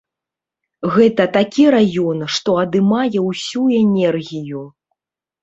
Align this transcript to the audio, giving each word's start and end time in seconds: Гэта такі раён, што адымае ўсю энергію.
Гэта 0.95 1.27
такі 1.35 1.65
раён, 1.75 2.23
што 2.37 2.57
адымае 2.63 3.19
ўсю 3.27 3.63
энергію. 3.83 4.65